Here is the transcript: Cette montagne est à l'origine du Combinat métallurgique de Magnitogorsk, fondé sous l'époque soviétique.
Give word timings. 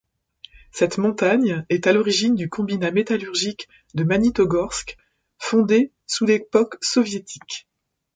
Cette 0.71 0.97
montagne 0.97 1.63
est 1.69 1.85
à 1.85 1.93
l'origine 1.93 2.33
du 2.33 2.49
Combinat 2.49 2.89
métallurgique 2.89 3.69
de 3.93 4.03
Magnitogorsk, 4.03 4.97
fondé 5.37 5.91
sous 6.07 6.25
l'époque 6.25 6.77
soviétique. 6.83 7.67